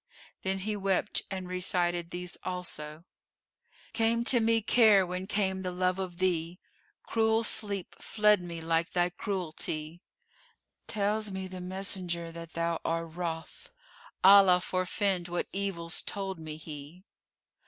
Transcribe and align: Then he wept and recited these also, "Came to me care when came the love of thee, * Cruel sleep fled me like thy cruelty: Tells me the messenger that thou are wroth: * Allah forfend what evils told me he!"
Then 0.41 0.57
he 0.57 0.75
wept 0.75 1.21
and 1.29 1.47
recited 1.47 2.09
these 2.09 2.35
also, 2.43 3.03
"Came 3.93 4.23
to 4.23 4.39
me 4.39 4.59
care 4.59 5.05
when 5.05 5.27
came 5.27 5.61
the 5.61 5.69
love 5.69 5.99
of 5.99 6.17
thee, 6.17 6.59
* 6.81 7.03
Cruel 7.03 7.43
sleep 7.43 7.95
fled 7.99 8.41
me 8.41 8.61
like 8.61 8.93
thy 8.93 9.11
cruelty: 9.11 10.01
Tells 10.87 11.29
me 11.29 11.45
the 11.45 11.61
messenger 11.61 12.31
that 12.31 12.53
thou 12.53 12.79
are 12.83 13.05
wroth: 13.05 13.69
* 13.97 14.23
Allah 14.23 14.59
forfend 14.59 15.27
what 15.27 15.45
evils 15.53 16.01
told 16.01 16.39
me 16.39 16.57
he!" 16.57 17.03